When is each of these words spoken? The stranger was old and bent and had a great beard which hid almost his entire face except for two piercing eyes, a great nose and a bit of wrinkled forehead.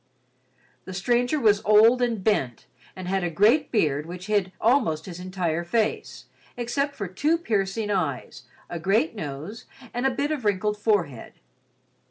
The 0.85 0.95
stranger 0.95 1.39
was 1.39 1.61
old 1.63 2.01
and 2.01 2.23
bent 2.23 2.65
and 2.95 3.07
had 3.07 3.23
a 3.23 3.29
great 3.29 3.71
beard 3.71 4.07
which 4.07 4.25
hid 4.25 4.51
almost 4.59 5.05
his 5.05 5.19
entire 5.19 5.63
face 5.63 6.25
except 6.57 6.95
for 6.95 7.07
two 7.07 7.37
piercing 7.37 7.91
eyes, 7.91 8.41
a 8.67 8.79
great 8.79 9.13
nose 9.13 9.65
and 9.93 10.07
a 10.07 10.09
bit 10.09 10.31
of 10.31 10.43
wrinkled 10.43 10.79
forehead. 10.79 11.33